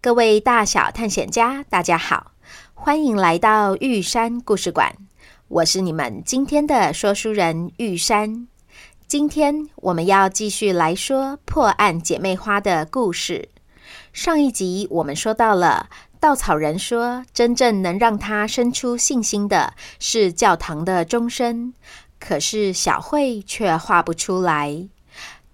[0.00, 2.30] 各位大小探险家，大家好，
[2.74, 4.94] 欢迎来到玉山故事馆。
[5.48, 8.46] 我是你们今天的说书人玉山。
[9.08, 13.50] 今天我们要继续来说破案姐妹花的故事。
[14.12, 21.72] 上一集我们说到了稻草人说，真正能让他生出信心的是教堂的钟声，
[22.18, 24.88] 可是小慧却画不出来。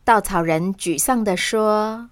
[0.03, 2.09] 稻草人沮丧地说。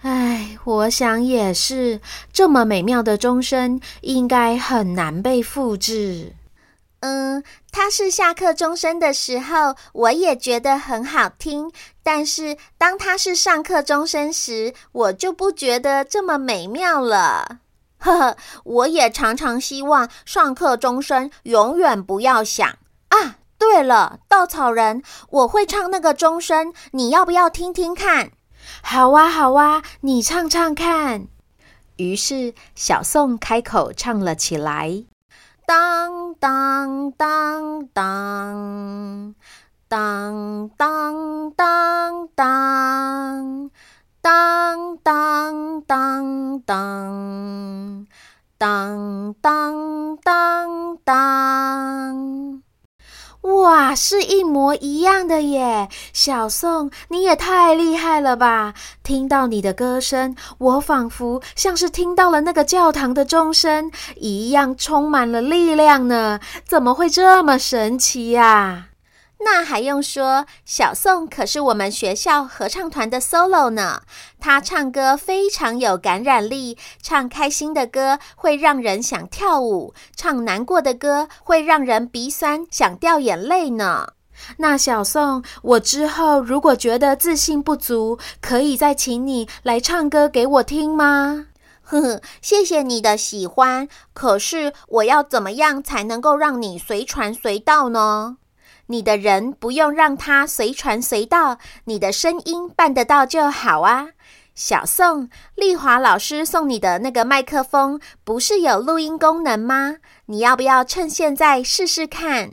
[0.00, 2.00] 唉，我想也是，
[2.32, 6.32] 这么美妙的钟声应该很难被复制。
[7.02, 11.72] 嗯，它是下课钟声的时候，我也觉得很好听。
[12.00, 17.58] 但是当它是上课钟声时，我就不觉得这么美妙了。
[17.98, 23.38] 呵呵，我也常常希望上课钟声永远不要响啊。
[23.58, 28.30] 对了，稻草人，我会唱那个钟声，你要不要听听看？
[28.80, 31.26] 好哇，好哇，你唱唱看。
[31.96, 35.04] 于是小宋开口唱了起来：
[35.72, 39.34] 当当当当，
[39.88, 43.70] 当当当当，
[44.20, 48.06] 当当当当，
[48.58, 52.51] 当当当当。
[53.62, 55.88] 哇，是一模一样的耶！
[56.12, 58.74] 小宋，你也太厉害了吧！
[59.02, 66.40] 听到你的歌声，我仿佛像是听到了那个教堂的钟声一样，充满了力量呢。
[66.66, 68.88] 怎么会这么神奇呀？
[69.44, 74.02] 那还用说，小宋可是我们学校合唱团的 solo 呢。
[74.38, 84.12] 他唱歌非常有感染力，唱开心的歌会让人想跳舞，唱难过的歌会让人鼻酸想掉眼泪呢。
[84.58, 91.46] 那小宋，我之后如果觉得自信不足，可以再请你来唱歌给我听吗？
[91.82, 93.88] 呵呵，谢谢你的喜欢。
[94.14, 98.38] 可是我要怎么样才能够让你随传随到呢？
[98.92, 104.08] 你的人不用让他随传随到，你的声音办得到就好啊。
[104.54, 109.96] 小宋，丽华老师送你的那个麦克风不是有录音功能吗？
[110.26, 112.50] 你要不要趁现在试试看？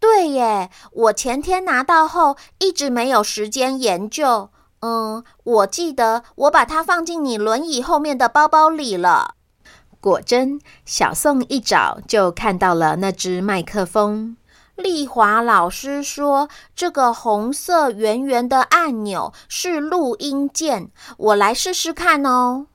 [0.00, 4.48] 对耶，我前天拿到后一直没有时间研究。
[4.80, 9.34] 嗯，我记得我把它放进你轮椅后面的包包里了。
[10.00, 14.38] 果真，小宋一找就看到了那只麦克风。
[14.76, 22.66] 丽华老师说：“这个红色圆圆的按钮是录音键，我来试试看哦。”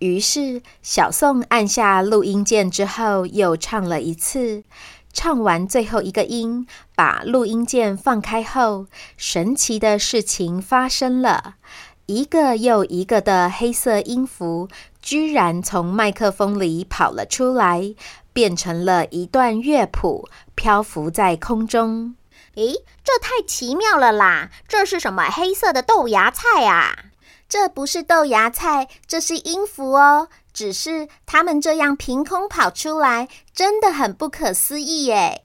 [0.00, 4.64] 于是小宋按下录音键之后，又唱了一次。
[5.12, 8.86] 唱完最后一个音，把录音键放开后，
[9.16, 11.54] 神奇的事情发生了：
[12.04, 14.68] 一个又一个的黑色音符
[15.06, 17.94] 居然从麦克风里跑了出来。
[18.36, 22.14] 变成了一段乐谱，漂浮在空中。
[22.56, 24.50] 诶，这太奇妙了啦！
[24.68, 27.06] 这是什么黑色的豆芽菜啊？
[27.48, 30.28] 这不是豆芽菜，这是音符哦。
[30.52, 35.44] 只是它们这样凭空跑出来，真的很不可思议耶。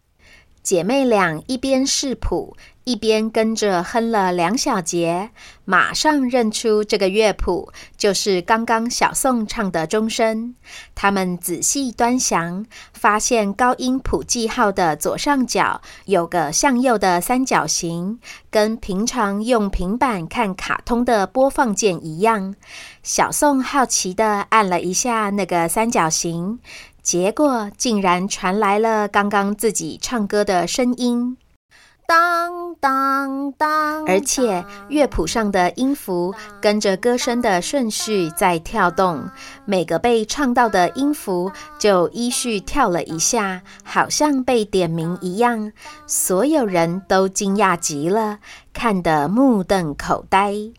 [0.62, 5.30] 姐妹俩一边视谱，一边跟着哼了两小节，
[5.66, 10.56] 马上认出这个乐谱就是刚刚小宋唱的钟声。
[10.96, 18.20] 他们仔细端详，发现高音谱记号的左上角有个向右的三角形，
[18.50, 22.56] 跟平常用平板看卡通的播放键一样。
[23.04, 26.60] 小宋好奇地按了一下那个三角形，
[27.04, 31.38] 结果竟然传来了刚刚自己唱歌的声音。
[32.08, 39.30] 当当当，而且乐谱上的音符跟着歌声的顺序在跳动，
[39.66, 45.72] 每个被唱到的音符就依序跳了一下，好像被点名一样。
[46.06, 48.40] 所有人都惊讶极了，
[48.74, 50.72] 看得目瞪口呆。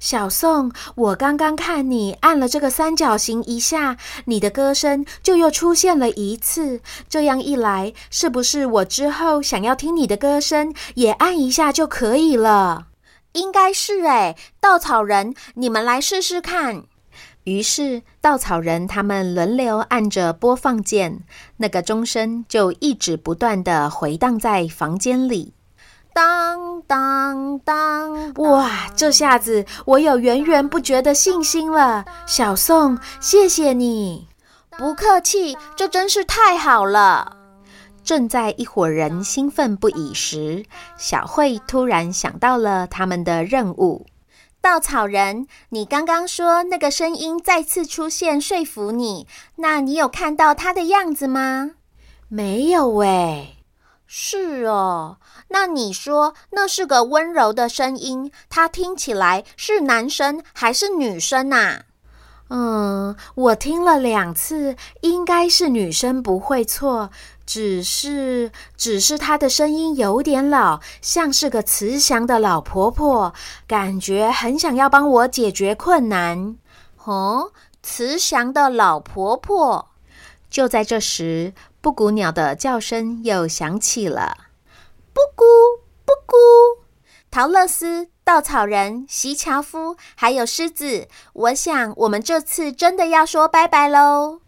[0.00, 6.80] 小宋，我刚刚看你按了这个三角形一下，你的歌声就又出现了一次。
[7.06, 12.86] 这样一来，是不是我之后想要听你的歌声，也按一下就可以了？
[13.32, 16.84] 应该是诶，稻草人，你们来试试看。
[17.44, 21.20] 于是，稻草人他们轮流按着播放键，
[21.58, 25.52] 那个钟声就一直不断地回荡在房间里。
[26.12, 28.32] 当当当！
[28.34, 32.04] 哇，这下子我有源源不绝的信心了。
[32.26, 34.28] 小宋，谢谢你。
[34.78, 37.36] 不客气，这真是太好了。
[38.02, 40.64] 正在一伙人兴奋不已时，
[40.96, 44.06] 小慧突然想到了他们的任务。
[44.62, 51.72] 稻草人，你刚刚说那个声音再次出现，说服你，那你有看到他的样子吗？
[52.28, 53.56] 没有喂。
[54.12, 55.18] 是哦，
[55.50, 61.82] 那你说那是个温柔的声音，它听起来是男生还是女生啊？
[62.48, 67.10] 嗯，我听了两次，应该是女生不会错，
[67.46, 73.32] 只是只是她的声音有点老，像是个慈祥的老婆婆，
[73.68, 76.56] 感觉很想要帮我解决困难。
[77.04, 79.89] 哦，慈祥的老婆婆。
[80.50, 84.36] 就在这时，布谷鸟的叫声又响起了，
[85.14, 85.44] 布谷
[86.04, 86.36] 布谷。
[87.30, 94.40] 桃乐丝、稻草人、席乔夫，还有狮子，我想我们这次真的要说拜拜喽。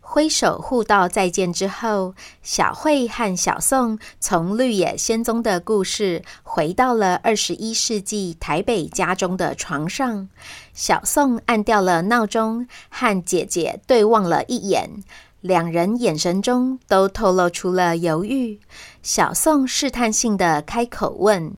[0.00, 10.28] 挥手互道再见之后，小慧和小宋从绿野仙踪的故事回到了二十一世纪台北家中的床上。
[10.74, 15.02] 小宋按掉了闹钟，和姐姐对望了一眼。
[15.44, 18.58] 两人眼神中都透露出了犹豫。
[19.02, 21.54] 小宋试探性地开口问：“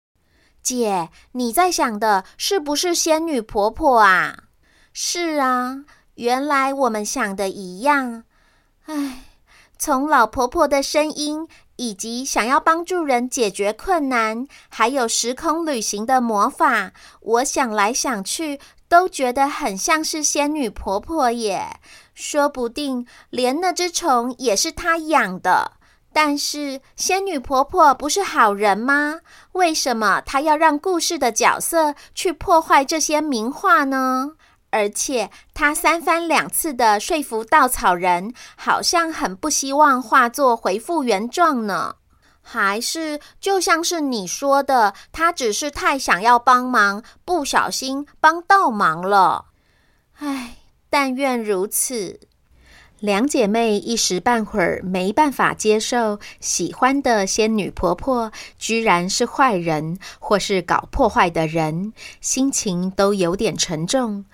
[0.61, 4.47] 姐，你在想的是不是仙女婆婆啊
[4.93, 5.85] ？”“是啊，
[6.17, 8.25] 原来我们想的一样。
[8.87, 9.23] ”“唉，
[9.79, 11.47] 从老婆婆的声音，
[11.77, 16.91] 以及想要帮助人解决困难，还有时空旅行的魔法，
[17.21, 21.79] 我想来想去，都觉得很像是仙女婆婆耶。”
[22.17, 25.73] 说不定连那只虫也是她养的，
[26.15, 29.21] 但是仙女婆婆不是好人吗？
[29.53, 34.33] 为什么她要让故事的角色去破坏这些名画呢？
[34.71, 41.97] 而且她三番两次的说服稻草人，好像很不希望画作恢复原状呢。
[42.41, 49.47] 还是就像是你说的，她只是太想要帮忙，不小心帮倒忙了。
[50.19, 50.57] 唉。
[50.91, 52.21] 但愿如此。
[52.99, 61.93] 两姐妹一时半会儿没办法接受，喜欢的仙女婆婆居然是坏人，或是搞破坏的人，
[62.23, 64.25] 心情都有点沉重。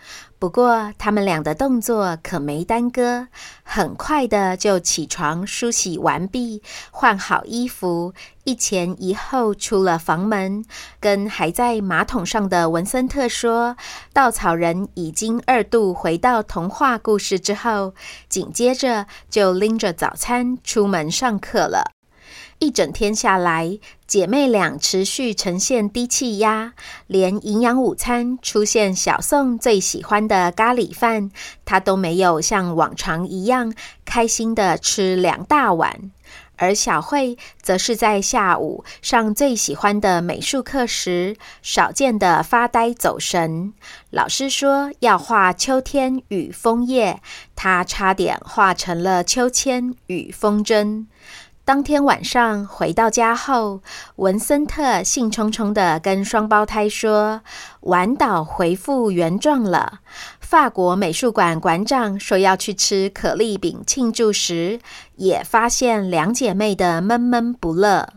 [0.42, 3.28] 不过，他们俩的动作可没耽搁，
[3.62, 10.64] 很快的就起床梳洗完毕，换好衣服，一前一后出了房门，
[10.99, 13.76] 跟还在马桶上的文森特说
[14.12, 17.94] ：“稻草人已经二度回到童话故事之后，
[18.28, 21.92] 紧接着就拎着早餐出门上课了。”
[22.62, 23.76] 一整天下来，
[24.07, 26.75] 姐妹俩持续呈现低气压，
[27.09, 31.33] 连营养午餐出现小宋最喜欢的咖喱饭，
[31.64, 36.12] 她都没有像往常一样开心的吃两大碗。
[36.54, 43.75] 而小慧则是在下午上最喜欢的美术课时，少见的发呆走神。
[44.11, 47.21] 老师说要画秋天与枫叶，
[47.57, 51.07] 她差点画成了秋千与风筝。
[51.64, 53.83] 当天晚上回到家后，
[54.16, 57.42] 文森特兴冲冲地跟双胞胎说
[57.83, 60.00] ：“丸岛恢复原状了。”
[60.40, 64.81] 法国美术馆馆长说要去吃可丽饼庆祝时，
[65.14, 68.14] 也发现两姐妹的闷闷不乐。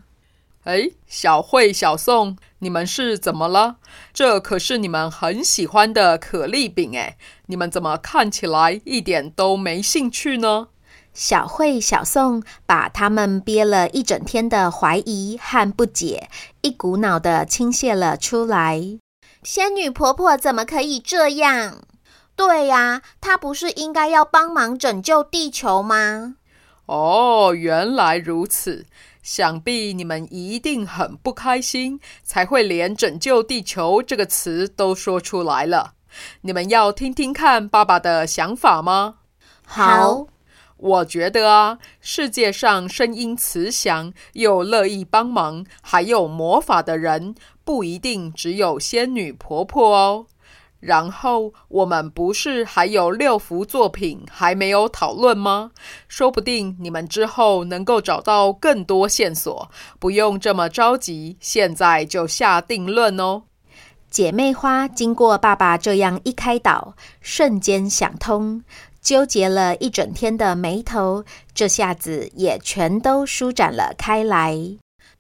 [0.64, 3.76] 哎，小慧、小宋，你们是怎么了？
[4.12, 10.70] 这可是你们很喜欢的可丽饼哎，你们怎么看起来一点都没兴趣呢？
[11.16, 16.30] 小慧、小宋把他们憋了一整天的怀疑和不解，
[16.62, 19.00] 一股脑的倾泻了出来。
[19.42, 21.78] 仙女婆婆怎么可以这样？
[22.36, 26.36] 对呀，她不是应该要帮忙拯救地球吗？
[26.86, 28.86] 哦，原来如此。
[29.24, 35.94] 想必你们一定很不开心，才会连“拯救地球”这个词都说出来了。
[36.42, 39.16] 你们要听听看爸爸的想法吗？
[39.66, 40.28] 好，
[40.78, 50.28] 我觉得啊，世界上声音慈祥又乐意帮忙，还有魔法的人，不一定只有仙女婆婆哦。
[50.82, 55.72] 然后我们不是还有六幅作品还没有讨论吗？
[56.08, 63.44] 说不定你们之后能够找到更多线索，不用这么着急，现在就下定论哦。
[64.12, 68.64] 姐妹花经过爸爸这样一开导，瞬间想通，
[69.06, 74.58] 纠结了一整天的眉头，这下子也全都舒展了开来。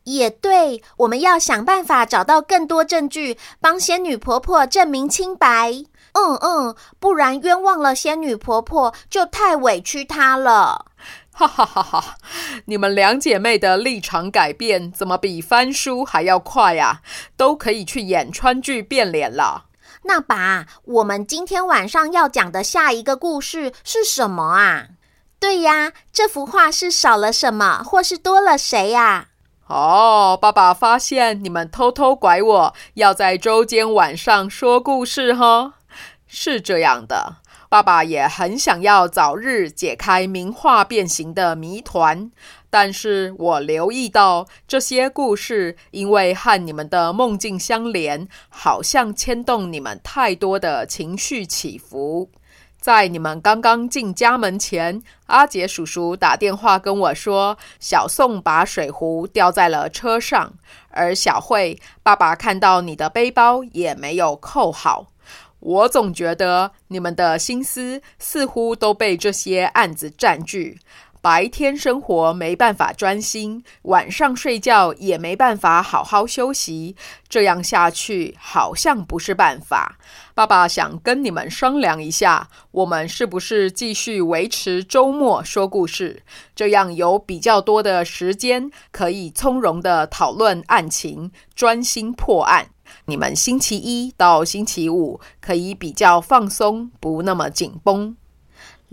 [0.06, 5.72] 也对，我们要想办法找到更多证据，帮仙女婆婆证明清白。
[6.13, 10.88] 嗯嗯，不然冤枉了仙女婆婆，就太委屈她了。
[11.32, 12.18] 哈哈哈哈！
[12.65, 17.01] 你们两姐妹的立场改变，怎么比翻书还要快呀？
[17.38, 19.65] 都可以去演川剧变脸了。
[20.04, 24.88] 那爸，我们今天晚上要讲的下一个故事是什么啊？
[25.39, 29.27] 对呀，这幅画是少了什么，或是多了谁呀？
[29.68, 35.74] 哦，爸爸发现你们偷偷拐我，要在周间晚上说故事哈。
[36.27, 37.38] 是这样的，
[37.70, 42.32] 爸爸也很想要早日解开名画变形的谜团，
[42.77, 52.29] 但是我留意到这些故事因为和你们的梦境相连，好像牵动你们太多的情绪起伏。
[52.77, 60.51] 在你们刚刚进家门前，阿杰叔叔打电话跟我说，小宋把水壶掉在了车上，
[60.89, 65.08] 而小慧爸爸看到你的背包也没有扣好。
[65.62, 70.77] 我总觉得你们的心思似乎都被这些案子占据。
[71.25, 76.96] 白天生活没办法专心，晚上睡觉也没办法好好休息，
[77.27, 79.98] 这样下去好像不是办法。
[80.36, 86.22] 爸爸想跟你们商量一下，我们是不是继续维持周末说故事？
[86.53, 92.67] 这样有比较多的时间可以从容地讨论案情，专心破案。
[93.05, 98.15] 你们星期一到星期五可以比较放松，不那么紧绷。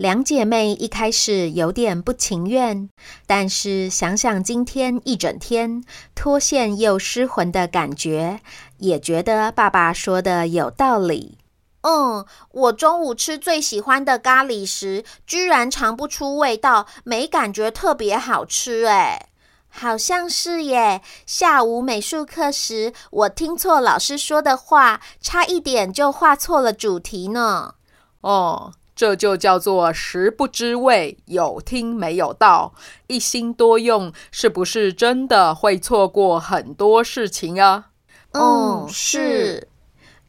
[0.03, 2.89] 两姐妹一开始有点不情愿，
[3.25, 5.81] 但是想想今天一整天
[6.13, 8.41] 脱线又失魂的感觉，
[8.79, 11.37] 也觉得爸爸说的有道理。
[11.83, 18.83] 嗯，我中午吃最喜欢的咖喱时，居然尝不出味道，没感觉特别好吃。
[18.87, 19.29] 哎，
[19.69, 21.01] 好像是耶。
[21.25, 27.75] 下午美术课时，我听错老师说的话，差一点就画错了主题呢。
[28.19, 28.73] 哦。
[28.95, 32.73] 这就叫做食不知味，有听没有到，
[33.07, 37.87] 一心多用，是不是真的会错过很多事情啊？
[38.33, 39.67] 嗯，是。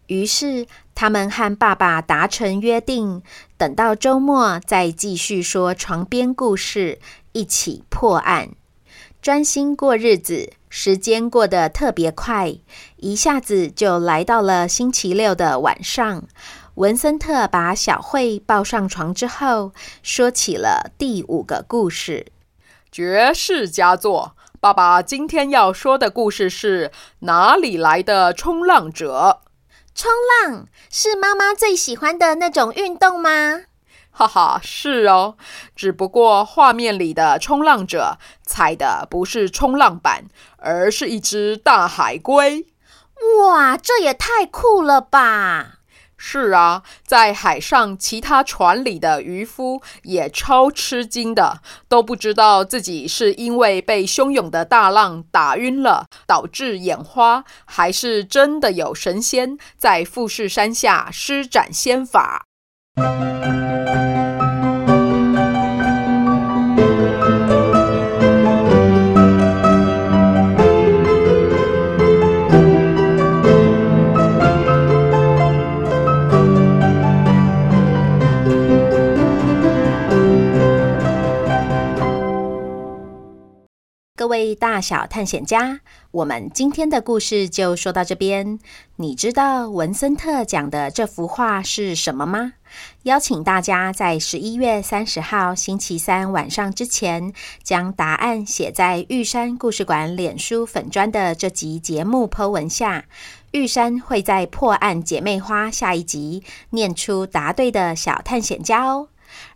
[0.07, 3.23] 于是他们和爸爸达成约定，
[3.57, 6.99] 等到周末再继续说床边故事，
[7.33, 8.51] 一起破案，
[9.23, 10.53] 专心过日子。
[10.77, 12.53] 时间过得特别快，
[12.97, 16.25] 一下子就来到了星期六的晚上。
[16.77, 22.27] 文森特把小慧抱上床之后，说起了第五个故事——
[22.91, 24.35] 绝世佳作。
[24.59, 26.91] 爸爸今天要说的故事是
[27.21, 29.43] 哪里来的冲浪者？
[29.95, 30.11] 冲
[30.43, 33.61] 浪是妈妈最喜欢的那种运动吗？
[34.11, 35.37] 哈哈，是哦。
[35.77, 40.25] 只不过画面里的冲浪者踩的不是冲浪板，
[40.57, 42.67] 而是一只大海龟。
[43.39, 45.79] 哇，这也太酷了吧！
[46.17, 62.47] 是啊，在海上，其他船里的渔夫也超吃惊的，都不知道自己是因为被汹涌的大浪打晕了，导致眼花，还是真的有神仙在富士山下施展仙法。
[84.55, 85.81] 大小探险家，
[86.11, 88.59] 我们今天的故事就说到这边。
[88.97, 92.53] 你知道文森特讲的这幅画是什么吗？
[93.05, 97.33] 邀请大家在十一月三十号星期三晚上之前，
[97.63, 103.05] 将答案写在玉山故事馆脸书粉砖的这集节目 po 文下。
[103.53, 109.09] 玉山会在破案姐妹花下一集念出答对的小探险家哦。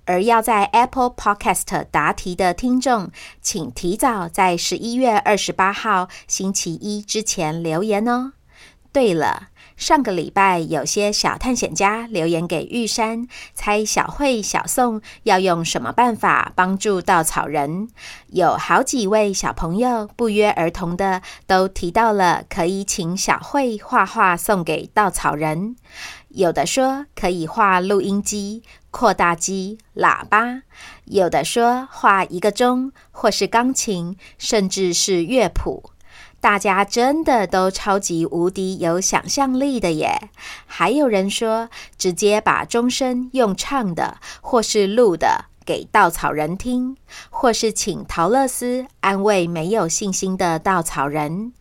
[0.08, 3.10] 而要在 Apple Podcast 答题的听众，
[3.42, 8.32] 请提早在十一月二十八号星期一之前留言哦。
[8.90, 17.88] 对了，上个礼拜有些小探险家留言给玉山，猜小慧、小宋要用什么办法帮助稻草人。
[18.26, 25.76] 有好几位小朋友不约而同的都提到了可以请小慧画画送给稻草人。
[26.30, 28.64] 有的说可以画录音机。
[28.90, 30.62] 扩大机、喇叭，
[31.04, 35.90] 有的说画一个钟，或是钢琴，甚至是乐谱。
[36.40, 40.30] 大家真的都超级无敌有想象力的耶！
[40.66, 46.96] 还有人说，直接把钟声用唱的，或是录的给稻草人听，
[47.28, 51.52] 或是请桃乐丝安慰没有信心的稻草人。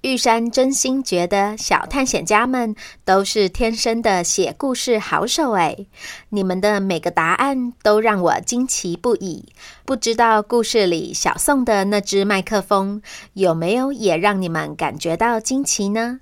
[0.00, 2.74] 玉山真心觉得小探险家们
[3.04, 5.88] 都是天生的写故事好手诶，
[6.30, 9.44] 你们的每个答案都让我惊奇不已。
[9.84, 13.02] 不知道故事里小宋的那只麦克风
[13.34, 16.20] 有没有也让你们感觉到惊奇呢？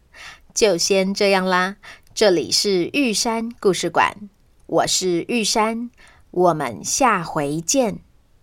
[0.53, 1.77] 就先这样啦，
[2.13, 4.29] 这里是玉山故事馆，
[4.67, 5.89] 我是玉山，
[6.31, 8.08] 我们下回见。